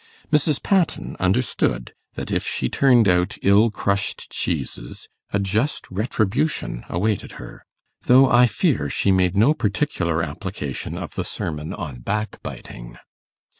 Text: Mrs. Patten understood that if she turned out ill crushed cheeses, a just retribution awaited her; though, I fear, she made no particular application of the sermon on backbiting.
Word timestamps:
Mrs. 0.33 0.63
Patten 0.63 1.15
understood 1.19 1.93
that 2.15 2.31
if 2.31 2.43
she 2.43 2.69
turned 2.69 3.07
out 3.07 3.37
ill 3.43 3.69
crushed 3.69 4.31
cheeses, 4.31 5.07
a 5.31 5.37
just 5.37 5.85
retribution 5.91 6.83
awaited 6.89 7.33
her; 7.33 7.67
though, 8.07 8.27
I 8.27 8.47
fear, 8.47 8.89
she 8.89 9.11
made 9.11 9.35
no 9.37 9.53
particular 9.53 10.23
application 10.23 10.97
of 10.97 11.13
the 11.13 11.23
sermon 11.23 11.71
on 11.71 11.99
backbiting. 11.99 12.97